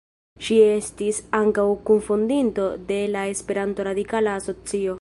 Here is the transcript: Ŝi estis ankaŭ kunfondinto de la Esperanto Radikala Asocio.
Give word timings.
Ŝi 0.45 0.55
estis 0.67 1.19
ankaŭ 1.39 1.65
kunfondinto 1.89 2.65
de 2.91 2.99
la 3.17 3.27
Esperanto 3.35 3.87
Radikala 3.89 4.35
Asocio. 4.43 4.89